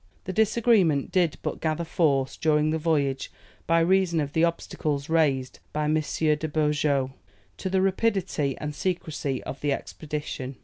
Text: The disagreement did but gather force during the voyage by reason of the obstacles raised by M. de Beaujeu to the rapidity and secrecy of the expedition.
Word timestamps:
The 0.23 0.33
disagreement 0.33 1.11
did 1.11 1.37
but 1.43 1.61
gather 1.61 1.83
force 1.83 2.35
during 2.35 2.71
the 2.71 2.79
voyage 2.79 3.31
by 3.67 3.81
reason 3.81 4.19
of 4.19 4.33
the 4.33 4.43
obstacles 4.43 5.09
raised 5.09 5.59
by 5.73 5.83
M. 5.83 5.93
de 5.93 6.47
Beaujeu 6.47 7.11
to 7.57 7.69
the 7.69 7.83
rapidity 7.83 8.57
and 8.57 8.73
secrecy 8.73 9.43
of 9.43 9.61
the 9.61 9.71
expedition. 9.71 10.55